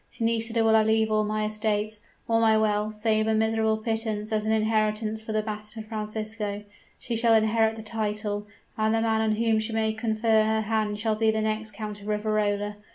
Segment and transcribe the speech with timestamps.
[0.13, 4.31] To Nisida will I leave all my estates all my wealth, save a miserable pittance
[4.31, 6.63] as an inheritance for the bastard Francisco.
[6.97, 10.99] She shall inherit the title, and the man on whom she may confer her hand
[10.99, 12.77] shall be the next Count of Riverola.